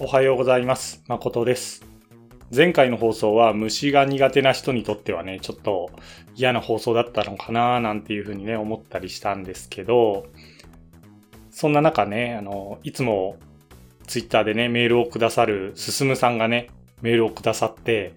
[0.00, 1.02] おはようございます。
[1.08, 1.84] 誠です。
[2.54, 5.90] 前回の放送は虫が苦手な人にとってはね、ちょっと
[6.36, 10.26] 嫌な放送だったのかななんていうふうにね、思ったりしたんですけど、
[11.50, 13.38] そんな中ね、あの、いつも
[14.06, 16.68] ツイッターでね、メールをくださるすすむさんがね、
[17.02, 18.14] メールをくださって、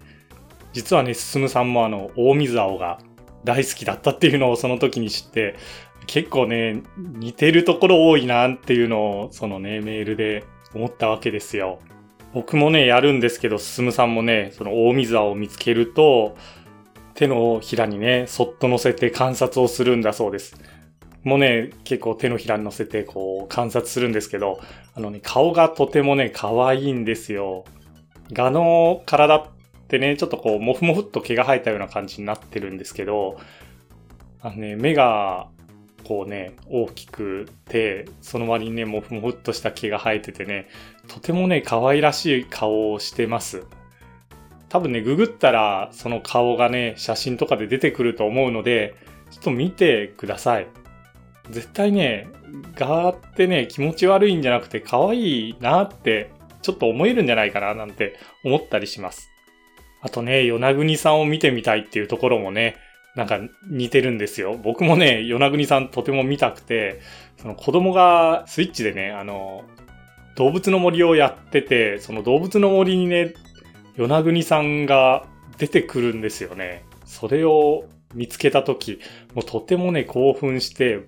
[0.72, 3.00] 実はね、すすむさんもあの、大水青が
[3.42, 5.56] 大好きだったっていうのをその時に知って、
[6.06, 10.44] 結構ね、似てるところ多いなっていうのを、そのね、メールで
[10.74, 11.78] 思ったわけですよ。
[12.32, 16.36] 僕もね、やるんですけど、進さんもね、その大水青を見つけると、
[17.14, 20.56] 手のひらにね、そっと乗せて観察をするんだそうです。
[21.24, 24.60] もうね、結構手のひらに乗せてこう観察するんですけど、
[24.94, 27.64] あのね、顔がとてもね、可愛いんですよ。
[28.32, 29.46] ガの体っ
[29.88, 33.38] てね、ちょっとこう、もふもふっと毛が生えたような感じになってるんですけど、
[34.40, 35.48] あのね、目が
[36.02, 40.68] こうね、大きくて、その割にね、もふもふっとした毛が生えててね、
[41.08, 43.64] とてもね、可愛らしい顔をしてます。
[44.68, 48.94] 多分ね、ググったら、その顔がね、写真とかで出てくると思うので、
[49.30, 50.66] ちょっと見てください。
[51.50, 52.28] 絶対ね、
[52.74, 56.30] ガーってね、気持ち悪いんじゃなくて、可愛いなって、
[56.62, 59.30] ちょっと思えるんじゃないかな、なんて思ったりします。
[60.00, 62.76] あとね、与那国さんを見てみたいっていうところもね、
[63.14, 64.56] なんか似てるんですよ。
[64.56, 67.00] 僕もね、与那国さんとても見たくて、
[67.36, 69.64] その子供がスイッチでね、あの、
[70.36, 73.34] 動物の森をやってて、その動物の森にね、
[73.96, 75.26] 与那国さんが
[75.58, 76.84] 出てくるんですよね。
[77.04, 78.98] それを見つけたとき、
[79.34, 81.00] もうとてもね、興奮して、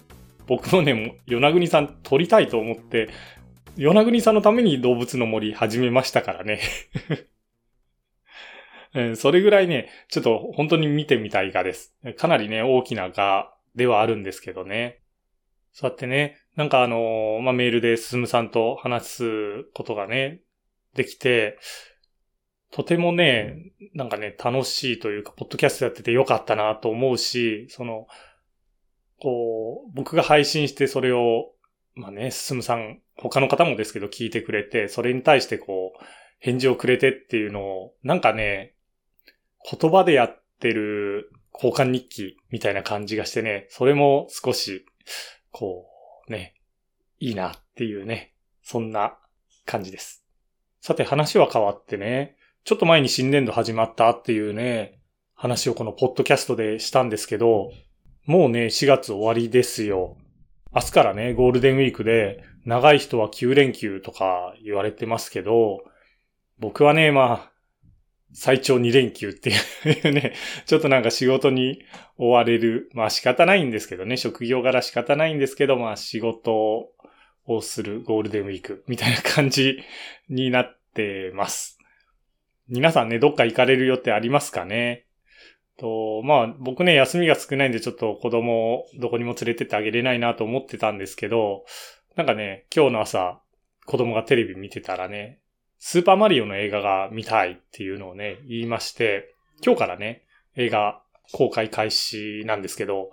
[0.46, 3.08] 僕もね、与那国さん撮りたいと思って、
[3.77, 6.61] 与那国さんのために動物の森始めましたからね。
[8.95, 11.95] うんそれぐらいね、ちょっと本当に見てみたい画です。
[12.17, 15.01] かなりね、大きな画ではあるんですけどね。
[15.73, 20.41] そうやってね、なんかあのーまあ、メールで進さんと話すことがね、
[20.95, 21.58] できて、
[22.70, 28.07] とてもね、なんかね、楽しいというか、ポッドキャストやっててよかったなと思うし、その、
[29.20, 31.52] こう、僕が配信してそれを、
[31.95, 36.05] まあね、進さん、他の方もですけど聞いてくれて、それに対してこう、
[36.39, 38.74] 返事をくれてっていうのを、なんかね、
[39.70, 44.85] 言葉でやってる交換日記みたいな感じがしてね、それも少し、
[45.51, 45.86] こ
[46.29, 46.55] う、ね、
[47.19, 49.17] いいなっていうね、そんな
[49.64, 50.24] 感じです。
[50.80, 55.01] さて話は変わってね、ちょっと前に新年度始まったっていうね、
[55.35, 57.70] 話をこのポッドキャストでしたんですけど、
[58.27, 60.17] もうね、4月終わりですよ。
[60.74, 65.85] 明日からね、ゴールデンウィークで、長い人は9連休とか言われてますけど、
[66.58, 67.53] 僕はね、まあ、
[68.34, 69.52] 最長2連休ってい
[70.08, 70.34] うね、
[70.67, 71.84] ちょっとなんか仕事に
[72.18, 72.90] 追われる。
[72.92, 76.90] まあ仕方ないんですけどね、職業柄仕方ないんですけど、まあ仕事
[77.46, 79.78] をするゴールデンウィークみたいな感じ
[80.28, 81.78] になってます。
[82.68, 85.06] 皆さんね、どっか行かれる予定ありますかね？
[85.77, 91.64] と、まあ僕ね、休みが少ないんでちょっと子供をどこにも連れてってあげれないなと思ってたんですけど、
[92.17, 93.40] なんかね、今日の朝、
[93.86, 95.39] 子供がテレビ見てたらね、
[95.79, 100.23] スーパーマリオの映画が見たいっていうのをね、言いまして、今日からね、
[100.57, 101.02] 映画
[101.33, 103.11] 公開開始なんですけど、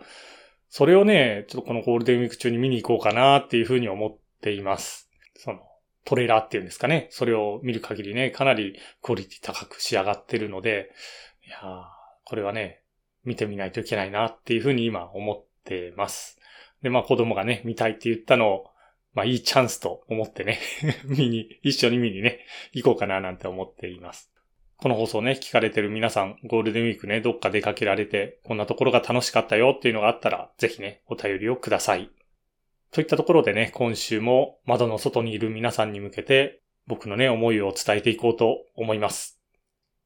[0.70, 5.10] それをね、ちょっとこのゴールデンウィーク中に見に行こうかなっていうふうに思っています。
[5.36, 5.60] その、
[6.06, 7.08] トレーラーっていうんですかね。
[7.12, 10.92] それを見る限りね、かなりクオリティ高く仕上がってるので、
[11.46, 11.60] いや
[12.24, 12.82] これはね、
[13.24, 16.40] 見てみないといけないなっていうふうに今思ってます。
[16.82, 18.71] で、まあ子供がね、見たいって言ったのを、
[19.14, 20.60] まあいいチャンスと思ってね、
[21.06, 24.32] 見に、一緒に見にね、行こうかななんて思っています。
[24.78, 32.10] この放送ね、聞かれてる皆さん、ゴールデンウィークね、どっか出かけられて、こんなところが楽しかったよっていうのがあったら、ぜひね、お便りをください。
[32.92, 39.40] といったところでね、今週も窓の外にいる皆さんに向けて、僕のね、思いを伝えていこうと思います。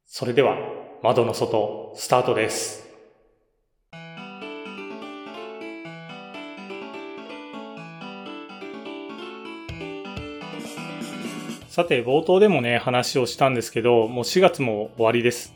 [0.06, 0.58] それでは、
[1.02, 2.85] 窓の外、スタートです。
[11.76, 15.54] さて、冒頭でもね、話をしたんですけど、もう4月も終わりです。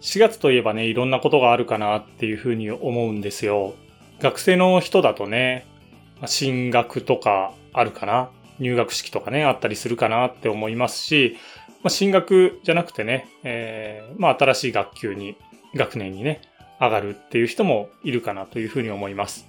[0.00, 3.74] 4月といえばね、いろんなことがあるかなっていうふうに思うんですよ。
[4.18, 5.64] 学生の人だとね、
[6.26, 11.36] 進学とかあるかな入学式とかね、あったりするかなって思いますし、
[11.84, 15.36] まあ、進学じゃなくてね、えーまあ、新しい学級に、
[15.76, 16.40] 学年にね、
[16.80, 19.46] 上がるっていう人もいるかなというふうに思います。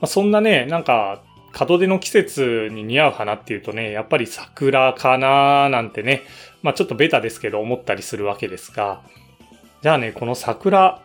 [0.00, 1.22] まあ、そんなね、なんか、
[1.58, 6.22] 門出の季節に似合う花っていうとね、やっぱり桜かななんてね、
[6.62, 9.02] まあちょっとベタですけど思ったりするわけですが、
[9.82, 11.00] じゃあね、この桜、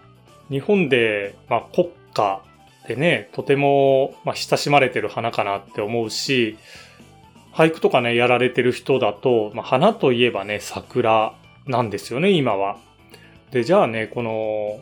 [0.50, 2.42] 日本で、まあ国家
[2.88, 6.58] でね、とても、まあ、親しまれてる花かなって思うし、
[7.54, 11.34] 俳句とかね、やられてる人だと、まあ、花といえばね、桜
[11.68, 12.78] なんですよね、今は。
[13.52, 14.80] で、じゃあね、この、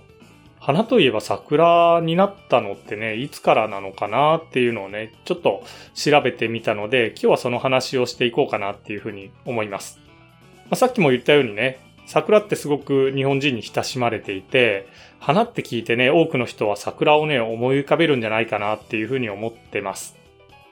[0.69, 5.63] 花といえば桜になったのってね、いつからなのかなっていうのをね、ちょっと
[5.95, 10.00] 調べてみたので、今日はその話をしていこうかなっていうふうに思います。
[10.66, 14.86] まあ、さっきも言ったようにね、桜ってすごく日本人に親しまれていて、
[15.19, 20.19] 花って聞いてね、多くの人は桜をね、思い浮かべるんじゃないかなっていうふうに思ってます。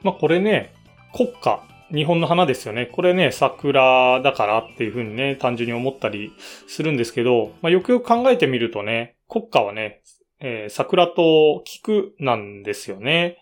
[0.03, 0.75] まあこれね、
[1.11, 2.85] 国家日本の花ですよね。
[2.85, 6.33] これね、桜だからっていうふうにね、単純に思ったり
[6.67, 10.01] するんですけど、まあ、よくよく考えてみるとね、国歌はね、
[10.39, 13.37] えー、桜と菊なんですよね。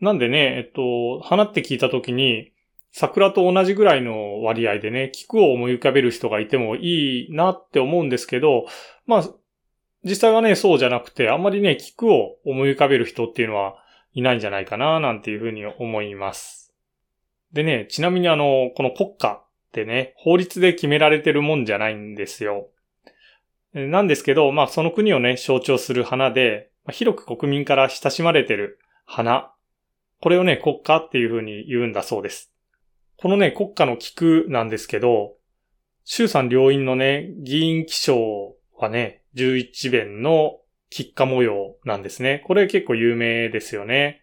[0.00, 2.52] なんでね、えっと、花って聞いたときに、
[2.92, 8.66] 桜と同じぐらいの割合でね、菊を思い浮かべる人がいてもいいなって思うんですけど、
[9.06, 9.28] まあ、
[10.04, 13.76] 実際はね、そうじゃなくて、あんまりね、菊を思い浮かべる人っていうのは
[14.12, 16.74] いないんじゃないかな、なんていうふうに思います。
[17.52, 22.68] でね、ちなみにあの、この国家ってね、法律で決められてるもんじゃないんですよ。
[23.74, 29.52] なんですけど、まあその国をね、象徴する花で、広く国民から親しまれてる花。
[30.20, 32.54] これをね、国家っていう風に言うんだそうです。
[33.16, 35.34] このね、国家の菊なんですけど、
[36.04, 40.60] 衆参両院のね、議員記章はね、11弁の
[40.90, 42.42] 菊花模様なんですね。
[42.46, 44.22] これ結構有名ですよね。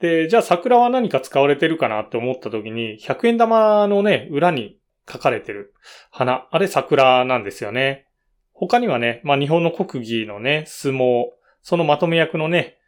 [0.00, 4.78] で、じゃあ桜は何か使われてるかなって思った時に、100円玉のね、裏に
[5.10, 5.74] 書かれてる
[6.10, 8.05] 花、あれ桜なんですよね。
[8.58, 11.26] 他にはね、まあ日本の国技のね、相撲、
[11.62, 12.78] そのまとめ役のね、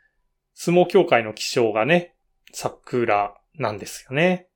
[0.55, 2.15] 相撲協会の気象がね、
[2.53, 4.49] 桜なんですよね。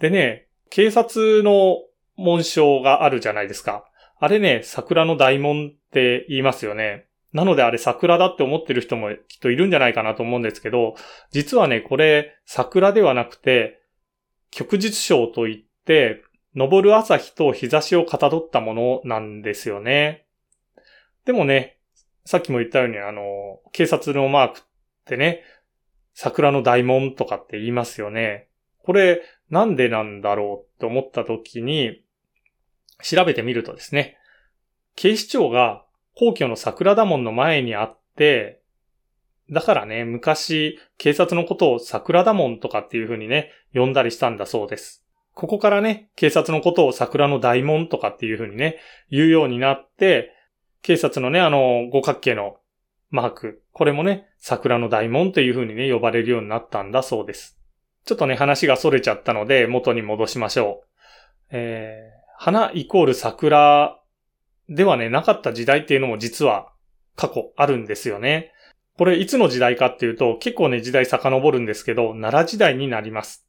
[0.00, 1.76] でね、警察の
[2.16, 3.84] 紋章があるじゃないですか。
[4.18, 7.06] あれね、桜の大門って言いますよね。
[7.32, 10.94] なのであれ桜だって思ってる人もきっといるんじゃないかなと思うんですけど、
[11.30, 13.82] 実はね、これ桜ではなくて、
[14.50, 16.22] 旭日章といって、
[16.56, 20.24] 昇る朝日と日差しをかたどったものなんですよね。
[21.28, 21.76] でもね、
[22.24, 24.62] さっきも言ったようにあの、警察のマークっ
[25.04, 25.42] てね、
[26.14, 28.48] 桜の大門とかって言いますよね。
[28.82, 29.20] これ
[29.50, 32.02] なんでなんだろうって思った時に、
[33.02, 34.16] 調べてみるとですね、
[34.96, 35.84] 警視庁が
[36.16, 38.62] 皇居の桜田門の前にあって、
[39.50, 45.04] だからね、昔、警察のことを桜田門とかっていう風にね、呼んだりしたんだそうです。
[45.34, 48.78] ここからね、警察のことを桜の大門とかっていう風にね、
[49.10, 50.32] 言うようになって、
[50.82, 52.56] 警察のね、あの、五角形の
[53.10, 57.58] マーク、これもね、桜の大門という風にね、呼ばれるようになったんだそうです。
[58.04, 60.88] ちょっとね、話が逸れちゃったので、元に戻しましょう。
[61.50, 63.98] えー、花イコール桜
[64.68, 66.72] ではね、なかった時代っていうのも実は
[67.16, 68.52] 過去あるんですよね。
[68.98, 73.46] これいつの時代かっていうと結構ね時代遡るんですけど、奈良時代になります。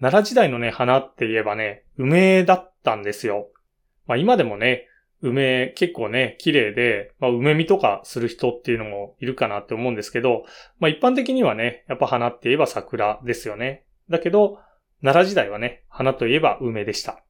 [0.00, 3.48] 奈良時代のね、花って言えばね、梅だったんですよ。
[4.06, 4.86] まあ今でもね、
[5.24, 10.44] 梅結構ね、綺麗で、まあ梅見とかする人っていうのもいるかなって思うんですけど、
[10.78, 13.86] まあ一般的にはね、やっぱ花って言えば桜ですよね。
[14.10, 14.58] だけど、
[15.02, 17.24] 奈良時代はね、花といえば梅でした。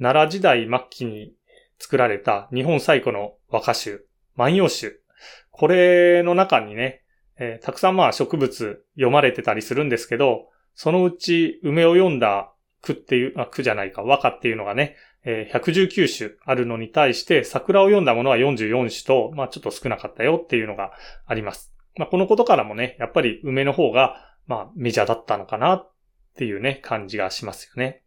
[0.00, 1.34] 奈良時代末期に
[1.78, 5.02] 作られた日本最古の和歌集、万葉集。
[5.50, 7.02] これの中にね、
[7.38, 20.92] えー、たくさんまあ植物読まれてたりするんですけど、そのうち梅を読んだ句っていう、あ、句じゃないか、和歌っていうのがね、えー、119種あるのに対して桜を読んだものは44種と、まあちょっと少なかったよっていうのが
[21.26, 21.72] あります。
[21.96, 25.92] まあこのことからもね、やっぱり梅の方が、まあメジャーだったのかなっ
[26.36, 28.02] ていうね、感じがしますよね。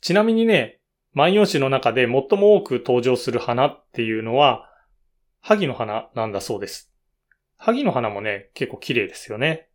[0.00, 0.80] ちなみにね、
[1.12, 4.68] 万葉集の中で最も多く登場する花っていうのは、
[5.40, 6.92] 萩の花なんだそうです。
[7.56, 9.68] 萩の花もね、結構綺麗ですよね。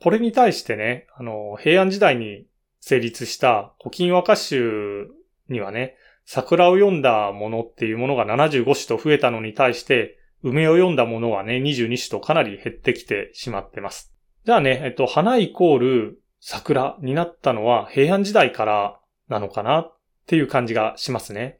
[0.00, 2.46] これに対してね、あの、平安時代に
[2.80, 5.08] 成立した古今和歌集
[5.48, 5.96] にはね、
[6.32, 14.14] 桜を読んだものっていうものが75種と増えたのに対して、梅を読んだものはね、22種とかなり減ってきてしまってます。
[14.44, 19.96] じゃあね、えっと、花イコール桜になったのは平安時代からなのかなっ
[20.28, 21.58] ていう感じがしますね。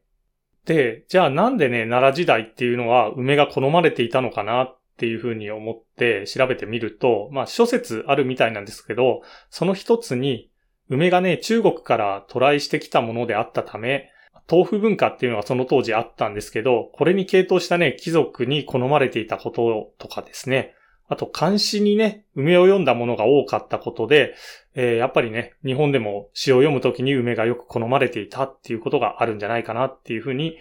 [0.67, 10.49] で、じゃあなんでね、奈良時代っていうのは梅が好まれていたのかなっていうふうに思って調べてみると、まあ諸説あるみたいなんですけど、その一つに
[10.89, 14.11] 梅がね、中国から渡来してきたものであったため、
[14.51, 20.75] 豆腐文化っていうのはその当時あったんですけど、これに傾倒したね、貴族に好まれていたこととかですね、
[21.09, 24.35] あと漢詩にね、梅を読んだものが多かったことで、
[24.75, 30.59] えー、やっぱりね、日本でも詩を読むときに梅がよく好まれていたっていうことがあるんじゃないかなっていうふうに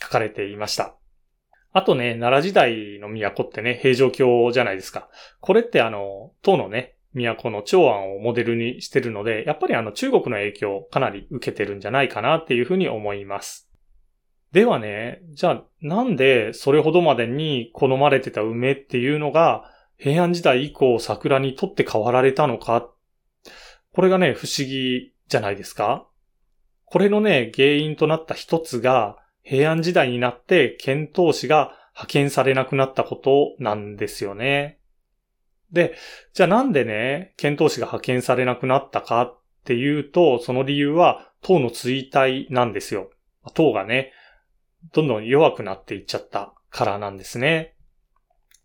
[0.00, 0.94] 書かれていました。
[1.72, 5.08] あとね、奈良時代の都ってね、平城京じゃないですか。
[5.40, 6.94] これってあの、唐のね、
[7.24, 13.70] 都の長安をモデルにしてるので、やっぱりあの中国の影響をかなり受けてるんじゃないかなっていうふうに思います。
[14.52, 19.64] ではね、じゃあなんでそれほどまでに好まれてた梅っていうのが
[19.96, 22.90] 平安時代以降桜にとって変わられたのか？
[23.92, 26.06] これがね、不思議じゃないですか？
[26.86, 34.77] これのね、原因となった一つが平安時代になって遣唐使が派遣されなくなったことなんですよね。
[35.72, 35.94] で、
[36.32, 43.10] じゃあなんでね、遣唐使が派遣されなくなったかっていうと、その理由は唐の衰退なんですよ。
[43.54, 44.12] 唐がね、
[44.92, 47.74] どんどん弱くなっていっちゃったからなんですね。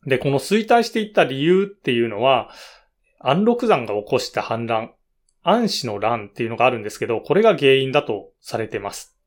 [0.05, 2.49] で、この衰退していった理由っていうのは、
[3.19, 4.93] 安禄山が起こした反乱、
[5.43, 9.17] 安氏の乱っていうのがあるんですけど、これが原因だとされてます。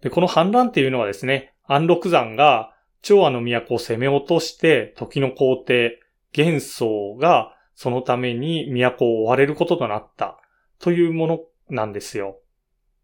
[0.00, 6.01] で、この反乱っていうのはですね、安禄山が長安の都を攻め落として、時の皇帝、
[6.32, 10.38] 元宗がそのために都を追われることとなった
[10.78, 12.38] というものなんですよ。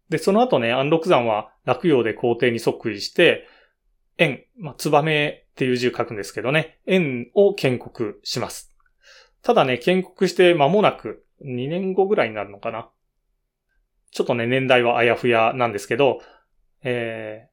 [0.09, 3.47] で、その後ね、安禄山は落葉で皇帝に即位して、
[4.17, 8.75] 円、まあ、ツバメっていう字を書くんですけどね、円を建国します。
[9.41, 12.89] ただね、建国して間もなく、2年後ぐらいになるのかな。
[14.11, 16.19] ちょっとね、年代はあやふやなんですけど、
[16.83, 17.47] え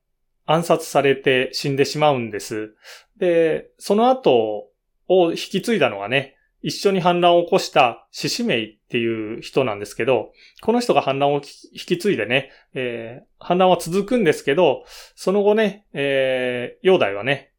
[0.46, 2.74] ー、暗殺されて死んでしまうんです。
[3.18, 4.70] で、その後
[5.08, 10.32] を引き継いだのがね、一緒に反乱を起こした獅子名っていう人なんですけど、
[10.62, 11.42] この人が反乱を引
[11.86, 14.84] き継いでね、えー、反乱は続くんですけど、
[15.14, 17.52] その後ね、えー、煬帝はね、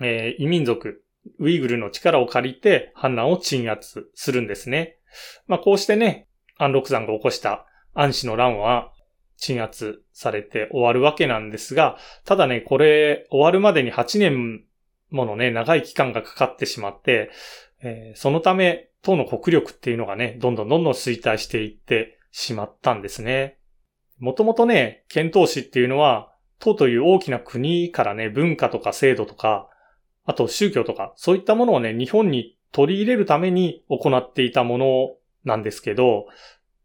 [0.00, 1.04] えー、異民族、
[1.38, 4.96] ウイグルの力を借りて反乱を鎮圧するんですね。
[5.46, 8.92] まあこうしてね、安禄山が起こした安氏の乱は
[9.36, 14.64] 鎮圧されて終わるわけなんですが、ただね、これ終わるまでに8年
[15.10, 17.30] ものね、長い期間がかかってしまって、
[17.82, 23.58] えー、そのため、党の国力っていうのがね、どんどんどんどん衰退していってしまったんですね。
[24.18, 29.68] もともとね、遣唐使っていうのは、党という大きな国からね、文化とか制度とか、
[30.24, 35.10] あと宗教とか、そういったものをね、日本に取り入れるために行っていたもの
[35.44, 36.26] なんですけど、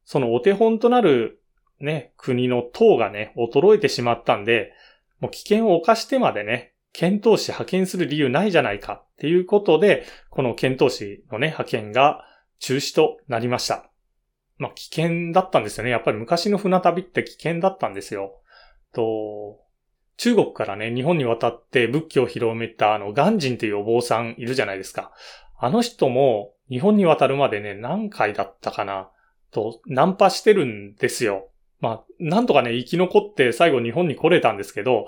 [0.05, 1.41] そのお手本となる
[1.79, 4.71] ね、国の党がね、衰えてしまったんで、
[5.19, 12.23] もう危険を冒してまでね、検討士派遣する理由ないじゃないかっていうことで、この検討士のね、派遣が
[12.59, 13.89] 中止となりました。
[14.57, 15.89] まあ、危険だったんですよね。
[15.89, 18.39] やっぱり昔の船旅って危険だったんですよ。
[18.93, 19.59] と、
[20.17, 25.11] 中国からね、日本に渡って仏教を広めたあの、ガンジンっていうお坊さんいるじゃないですか。
[25.57, 29.09] あの人も日本に渡るまでね、何回だったかな、
[29.51, 31.49] と、ナンパしてるんですよ。
[31.79, 35.07] まあ、なんとかね、生き残って最後日本に来れたんですけど、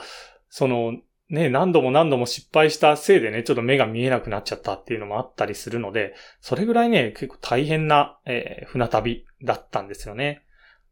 [0.50, 0.94] その、
[1.30, 10.44] ね、何度も何度も失敗したせいでね、ちょっと目が見えなくなっちゃったっていうのもあったりするので、それぐらいね、結構大変な、えー、船旅だったんですよね。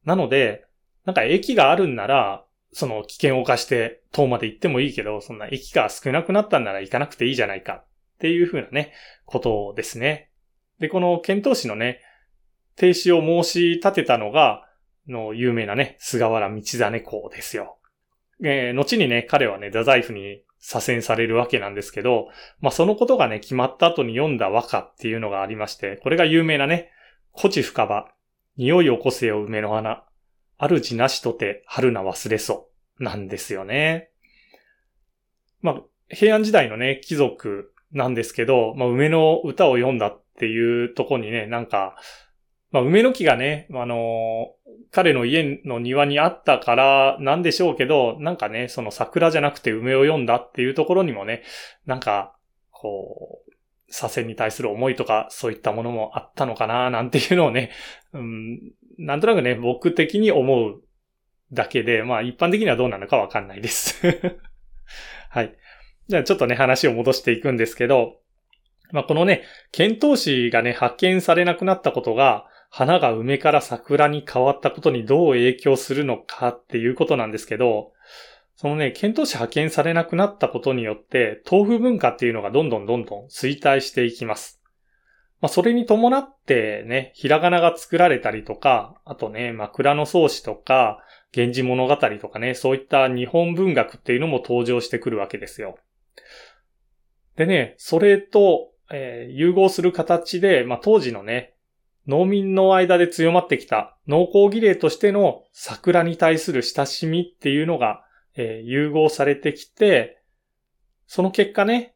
[0.06, 0.66] なので、
[1.06, 7.86] なんか駅があるんなら、その危険を冒して遠まで行ってもいいけど、そんな駅が少なくなったんなら行かなくていいじゃないかっ
[8.20, 8.94] ていうふうなね、
[9.26, 10.32] ことですね。
[10.80, 12.02] で、この検討士のね、
[12.76, 14.68] 停止を申し立てたのが、
[15.08, 17.78] の有名なね、菅原道真公ですよ。
[18.42, 22.30] えー、後にね、彼はね、太宰府に左遷されるわけなんですけど、
[22.62, 26.90] まあ、そのことがね、決まった後に読んだ和歌っていうのがありまして、これが有名なね、
[27.36, 28.08] 古地深場、
[28.58, 30.06] 匂いを起こせよ梅の花、
[30.58, 34.10] 主なしとて春な忘れそ、なんですよね。
[35.62, 41.96] まあ、平安時代のね、貴族なんですけど、まあ、梅の歌を読んだっていうとこにね、なんか、
[42.74, 44.56] まあ、梅の木がね、あの
[44.92, 51.44] 彼の家の庭にあったからなんでしょうけど、なんかね、その桜じゃなくて梅を読んだっていうところにもね、
[51.86, 52.36] なんか、
[52.72, 53.52] こう、
[53.90, 57.70] 左遷に対する思いとか、そういったものもあったのかな、なんていうのをね、
[58.12, 58.60] うん、
[58.98, 60.82] なんとなくね、僕的に思う
[61.52, 64.02] だけで、まあ一般的にはどうなのかわかんないです
[65.30, 65.56] はい。
[66.08, 68.20] じゃあちょっとね、話を戻していくんですけど、
[68.92, 77.92] まあこのね、遣唐使がね、発見されなくなったことが、花が梅から桜に変わったことにどう影響するのかっていうことなんですけど、
[78.56, 84.60] そのね、検討士派遣されなくなったことによって、豆腐文化っていうのがどんどんどんどん衰退していきます。
[85.40, 90.98] まあ、それに伴ってね、ひらがなが作られたりとか、あとね、枕草子とか、
[91.32, 95.78] 源氏物語とかね、そういった日本文学っていうのも登場してくるわけですよ。
[97.36, 101.53] でね、それと、えー、融合する形で、まあ、当時のね、
[102.08, 108.04] 農民の間で強まってきた農耕儀礼としての桜に対する親しみっていうのが、
[108.36, 110.22] えー、融合されてきて、
[111.08, 111.96] その結果ね、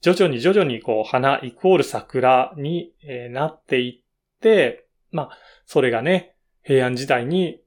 [0.00, 2.92] 徐々に徐々にこう花イコール桜に
[3.30, 5.30] なっていって、まあ、
[5.64, 7.60] それがね、平安時代に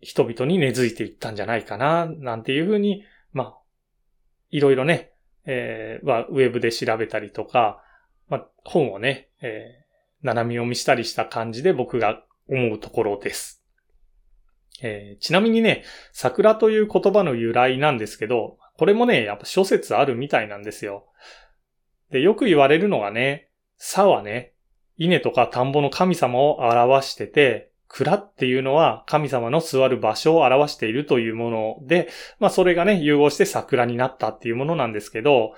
[0.00, 3.58] 人々に根付いていったんじゃないかな、なんていうふうに、まあ、
[4.50, 5.12] いろいろね、
[5.46, 7.82] えー、ウェブで調べたりとか、
[8.28, 9.79] まあ、本をね、えー、
[10.22, 13.62] 斜め読みしたりした感じで僕が思うところです。
[14.82, 21.06] えー、ちなみにね、桜という言葉の由来なんですけど、これもね、やっぱ諸説あるみたいなんですよ。
[22.10, 24.54] で、よく言われるのがね、さはね、
[24.96, 32.08] 稲とか田んぼの神様を表してて、蔵っていうのは神様の座る場所を表しているというもので、
[32.38, 35.54] まあそれがね、融合して桜になったっていうものなんですけど、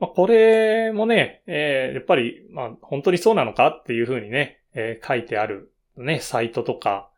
[0.00, 3.68] まあこれもね、えー、やっぱり、まあ本当にそうなのか？
[3.68, 7.10] っていうふうにね、えー、書いてあるね、サイトとか、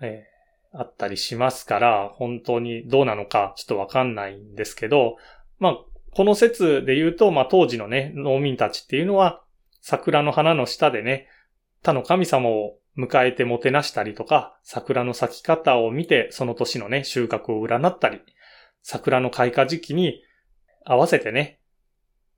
[0.00, 5.16] えー、あったりしますから、本当にどうなのかちょっとわかんないんですけど、
[5.58, 5.76] まあ
[6.12, 9.42] この説で言うと、まあ当時のね、農民たちっていうのは、
[9.80, 11.28] 桜の花の下でね、
[11.82, 18.20] 他の神様を迎えてもてなしたりとか、桜の咲き方を見てその年のね、収穫を占ったり、
[18.82, 20.22] 桜の開花時期に
[20.84, 21.60] 合わせてね、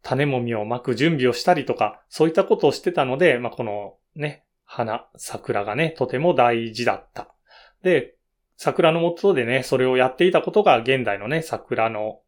[0.03, 7.35] 種もみを巻く準備をしたりとか、そういったことをしてたので、まあ、このね、花、桜がね、とても大事だった。
[7.83, 8.15] で、
[8.57, 12.21] 桜の元でね、それをやっていたことが現代のね、桜の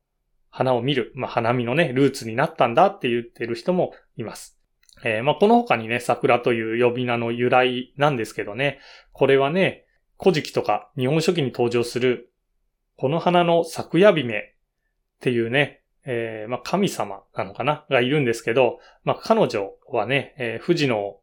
[0.48, 4.58] 花を見る、まあ、花見のね、ルーツになったんだって言ってる人もいます。
[5.02, 8.80] えー、まあ、この他にね、桜という呼び名の由来なんですけどね、
[9.12, 9.86] これはね、
[10.18, 12.32] 古事記とか日本書紀に登場する、
[12.96, 14.42] この花の咲夜姫っ
[15.20, 17.84] ていうね、えー、まあ、神様なのかな？
[17.90, 21.18] がいるんですけど、まあ、彼女はね、えー、富士の、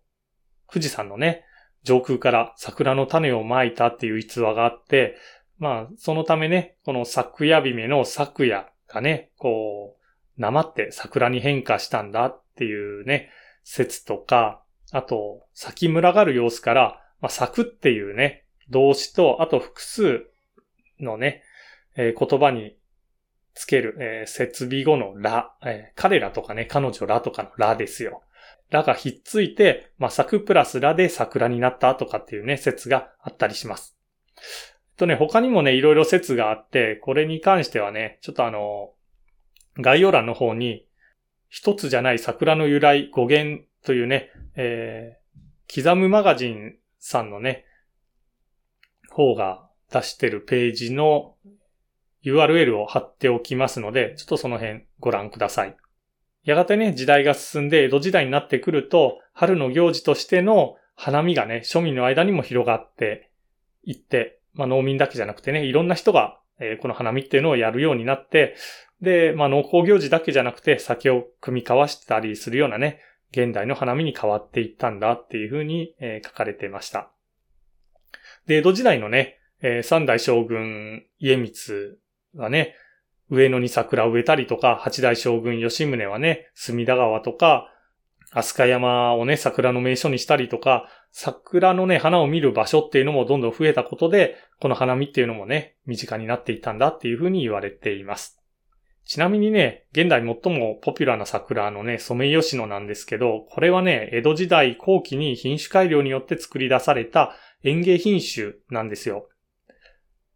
[0.71, 1.43] 富士山のね、
[1.83, 5.17] 上空から桜の種をまいたっていう逸話があって、
[5.57, 9.95] まあ、そのためね、この咲夜姫の咲夜がね、こ
[10.37, 13.29] う、なまって桜に変化したんだっていうね、
[13.63, 20.27] 説とか、あと、咲き群がる様子から、まあ、咲くっていうね、動詞と、あと複数
[20.99, 21.41] のね、
[21.95, 22.77] えー、言葉に
[23.57, 28.21] つける、えー、設備後のら、えー、彼らとかね、彼女らとかのらですよ。
[28.69, 33.97] らがひっついて、まあ、咲くプラスらで桜になったとかっていうね、説があったりします。
[34.95, 38.93] とね、他にもね、いろいろ説があって、これに関してはね、ちょっとあの、
[39.79, 40.85] 概要欄の方に
[41.49, 47.65] 一つじゃない桜の由来語源というね、えー、刻むマガジンさんのね、
[49.09, 51.35] 方が出してるページの
[52.23, 55.77] URL を貼っておきますので、ちょっとその辺ご覧ください。
[56.43, 63.31] やがてね、時代が進んで江戸時代になってくると、春の行事としての花見がね、庶民の間にも広がって
[63.83, 68.55] いって、まあ農民だけじゃなくてね、いろんな人が、えー、この花見っていうのをやるようになって、
[69.01, 73.01] で、まあ農耕行事だけじゃなくて酒を組み交わしたりするようなね、
[73.31, 77.11] 現代の花見に変わっていったんだっていうふうに、えー、書かれてました。
[78.47, 81.97] で、江戸時代のね、えー、三代将軍家光
[82.35, 82.75] はね、
[83.29, 87.73] 上野に桜を植えたりとか、八代将軍吉宗はね、隅田川とか、
[88.31, 98.41] 飛鳥山をね、桜の名所にしたりとか、桜のね、花を見る場所っていうのもどんどん増えたことで、この花見っていうのもね、身近になっていったんだっていうふうに言われています。
[99.05, 109.29] ちなみにね、現代最もポピュラーな桜のね、ソメイヨシノなんですけど、これはね、江戸時代後期に品種改良によって作り出された園芸品種なんですよ。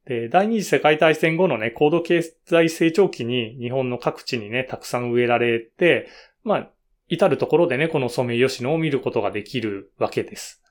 [0.06, 6.08] で、第二次世界大戦後のね、高度経済成長期に日本の各地にね、たくさん植えられて、
[6.44, 6.70] まあ、
[7.08, 10.64] 至るところでね、このソメイヨシノを見ることができるわけです。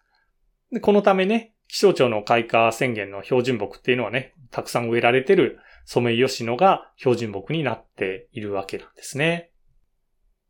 [0.73, 9.51] で、このためね、気象庁の開花宣言の標準木っていうのはね、たくさん植えられてるソメイヨシノが標準木になっているわけなんですね。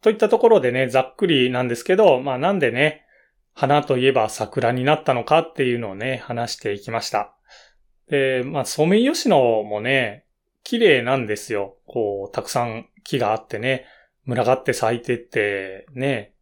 [0.01, 3.05] といったところでね、ざっくりなんですけど、まあなんでね、
[3.53, 7.35] 花といえば桜になったのかっていうのをね、話していきました。
[8.11, 10.27] で、まあソメイヨシノもね、
[10.63, 11.79] 綺麗なんですよ。
[11.87, 13.87] こう、たくさん木があってね、
[14.27, 16.35] 群がって咲いてってね、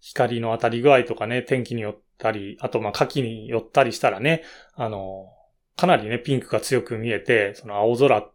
[0.00, 4.42] 光の当たり具合とかね、天気によったり、あとまあ夏季によったりしたらね、
[4.74, 5.28] あの、
[5.76, 8.28] かなりね、ピンクが強く見えて、その青空、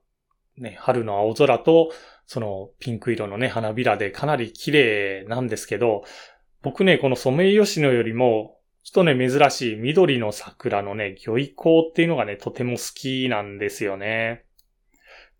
[0.57, 1.91] ね、春の青空と、
[2.27, 6.03] そのピンク色のね、花びらでかなり綺麗なんですけど、
[6.61, 8.54] 僕ね、このソメイヨシノよりも、
[8.85, 14.45] ちょっとね、珍しい緑の桜のね、魚意光っていうのがね、とても好きなんですよね。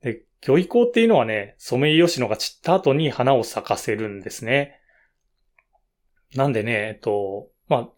[0.02, 4.80] で、魚意光っていうのはね、ソメイヨシノが散った後に花を咲かせるんですね。
[6.34, 7.90] なんでね、えっと、まあ、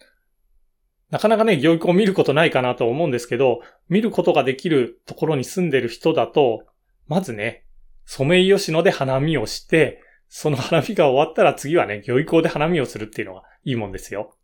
[1.11, 6.65] なかなかね、教育を見ることないかなと思うんですけど、見ることができるところに住んでる人だと、
[7.07, 7.63] まずね、
[8.03, 14.36] ソメイヨシノで花見をして、その花見が終わったら次はね、漁港で花見をするっていうのがいいもんですよ。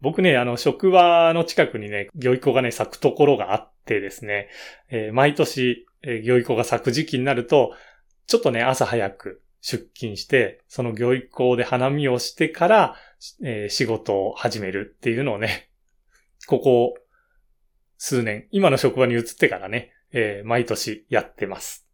[0.00, 4.48] 僕ね、あの、職場の近くにね、漁港がね、咲くところがあってですね、
[4.90, 7.74] えー、毎年、えー、漁港が咲く時期になると、
[8.26, 12.96] ちょっとね、朝早く出勤して、その漁港で花見をしてから、
[13.42, 15.70] えー、仕事を始めるっていうのをね、
[16.46, 16.94] ここ
[17.98, 21.86] 数年、今の職場に移ってからね、えー、毎年やってます。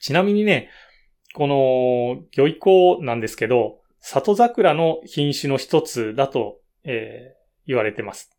[0.00, 0.70] ちなみにね、
[1.34, 8.36] この漁港なんですけど、里桜の品種の一つだと、えー、言われてます。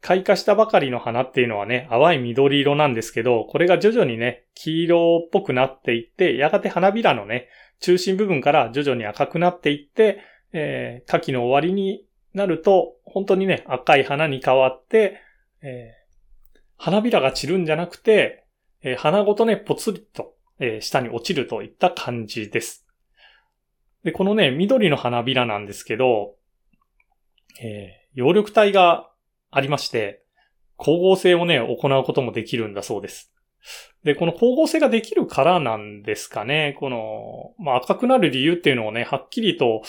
[0.00, 7.46] 開花したばかりの花っていうのはね、淡い緑色なんですけど、これが徐々にね、黄色っぽくなっていって、やがて花びらのね、
[7.78, 10.18] 中心部分から徐々に赤くなっていって、
[10.52, 15.20] えー、夏季の終わりになると、本当にね、赤い花に変わって、
[15.62, 18.46] えー、花びらが散るんじゃなくて、
[18.82, 22.81] えー、花ごとね、ぽつりと、えー、下に落ちるといった感じです。
[24.04, 26.34] で、このね、緑の花びらなんですけど、
[27.60, 29.10] えー、葉緑体が
[29.50, 30.22] ありまして、
[30.78, 33.32] 光合成をね、行うこともできるんだそうです。
[34.02, 36.76] で、この光合成ができるからなんですかね。
[36.80, 39.82] この、まあ、赤くなる理由っていうのをね、はっきりと、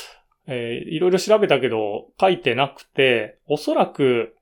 [0.46, 4.36] えー、いろいろ調べたけど、書いてなくて、おそらく、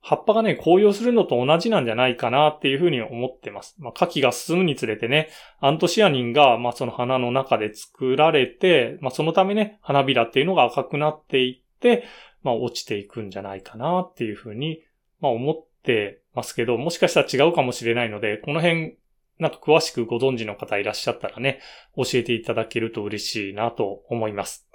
[0.00, 3.76] 葉っぱがね、紅葉するのと同じなんじゃないかなっていうふうに思ってます。
[3.78, 5.28] まあ、夏季が進むにつれてね、
[5.60, 12.04] アントシアニンが、まあ、その花の中で作られて、まあ、そのためね、花びらっていうのが赤くなっていって、
[12.42, 14.82] まあ、落ちていくんじゃないかなっていうふうに、
[15.20, 18.96] まあ、思ってますけど、もしかしたら違うかもしれないので、この辺、
[19.38, 21.60] なんか詳しくご存知の方いらっしゃったらね、
[21.96, 24.68] 教えていただけると嬉しいなと思います。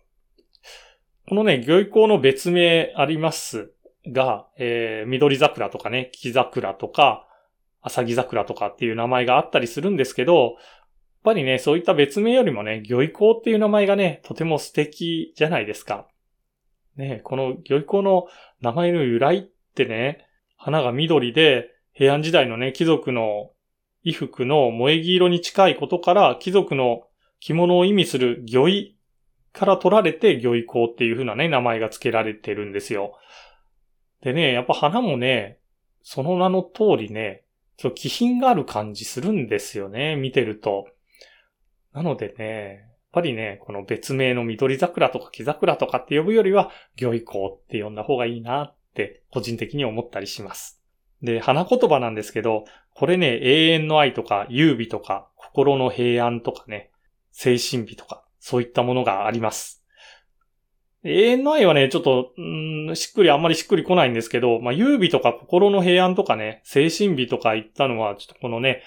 [1.27, 3.71] このね、漁意港の別名あります
[4.12, 7.28] が、えー、緑桜とかね、木桜とか、
[7.82, 10.54] 浅木桜とかっていう名前があったりするんですけど、やっ
[11.24, 16.08] ぱりね、そういった別名よりもね、漁意港っていう名前がね、とても素敵じゃないですか。
[16.98, 18.28] ね、この漁意港の
[18.62, 19.44] 名前の由来っ
[19.76, 23.52] てね、花が緑で、平安時代のね、貴族の
[24.04, 27.04] 衣服の萌え木色に近いことから、貴族の
[27.39, 28.86] 着物を意味する魚衣
[29.54, 33.18] から取られて魚衣港っていう風なね、名前が付けられてるんですよ。
[34.23, 35.59] でね、やっぱ花もね、
[36.01, 37.43] その名の通りね、
[37.75, 40.88] ちょ気品がある感じするんですよね、見てると。
[41.93, 50.81] なのでね、やっぱりね、この別名の緑桜とか木桜とかって呼ぶよりは、魚意向って呼んだ方がいいなって個人的に思ったりします。
[51.21, 52.63] で、花言葉なんですけど、
[52.95, 56.91] これね、永遠の愛とか、優美とか、心の平安とかね、
[57.31, 59.83] 精神美とか、そういったものがあります。
[61.04, 68.84] 永遠の愛はね、ちょっと、んしっくり、あんまりしっくりこないんですけど、まあ、優美とか心の平安とかね、精神美とか言ったのは、ちょっとこのね、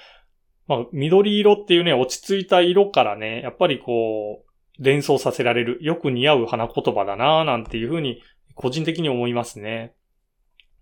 [0.66, 8.22] まあ、緑色っていうね、落ち着いた色からね、やっぱりこう、連想させられる、よく似合う花言葉だなぁなんていうふうに、
[8.54, 9.94] 個人的に思いますね。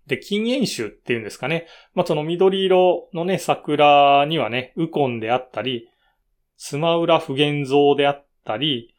[0.07, 1.67] で、禁煙種っていうんですかね。
[1.93, 5.89] まあ、その緑色のね、桜にはね、ウコンであったり、
[6.57, 8.94] スマウラ不現像であったり、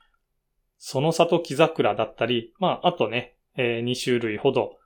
[0.79, 4.77] その里木桜だったり、まあ、あとね、えー、2種類ほど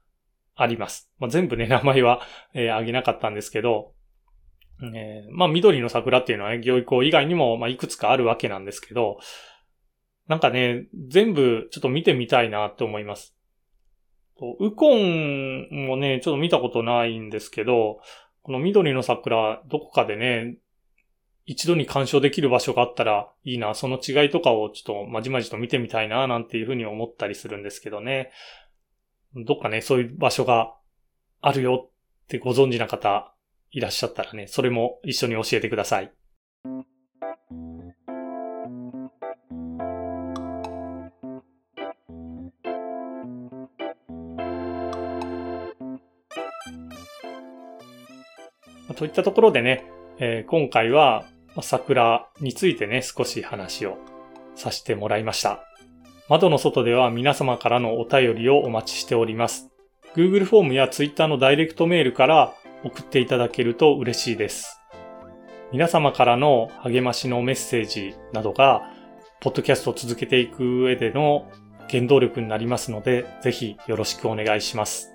[0.54, 1.10] あります。
[1.18, 2.20] まあ、全部ね、名前は、
[2.54, 3.92] えー、あげなかったんですけど、
[4.94, 9.18] えー、まあ緑の桜っていうのはね、行為校以外にも、まあいくつかあるわけなんですけど、
[10.26, 13.36] なんかね、全部ちょっと見てみたいなって思います。
[14.58, 18.00] ウコンもね、ちょっと見たことないんですけど、
[18.42, 20.56] この緑の桜、どこかでね、
[21.46, 28.30] 一度に鑑賞できる場所があったらいいな、その違いとかをちょっとまじまじと見てみたいな、なんていうふうに思ったりするんですけどね。
[29.34, 30.74] どっかね、そういう場所が
[31.40, 33.34] あるよってご存知な方
[33.72, 36.12] いらっしゃったらね、それも一緒に教えてください。
[48.96, 49.84] といったところでね、
[50.22, 51.24] えー、今回は
[51.62, 53.96] 桜についてね、少し話を
[54.54, 55.64] させてもらいました。
[56.28, 59.70] 窓の外では皆様からのお便りをお待ちしております。
[60.14, 62.52] Google フォームや Twitter のダイレクトメールから
[62.84, 64.78] 送っていただけると嬉しいです。
[65.72, 68.82] 皆様からの励ましのメッセージなどが、
[69.40, 71.50] ポッドキャストを続けていく上での
[71.88, 75.14] 原動力になりますので、ぜひよろしくお願いします。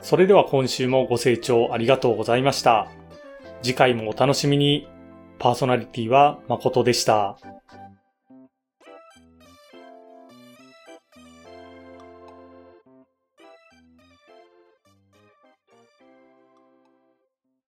[0.00, 2.88] それでは今週もご清聴ありがとうございました。
[3.64, 4.86] 次回もお楽しみに。
[5.38, 7.38] パーソナリティは誠でした。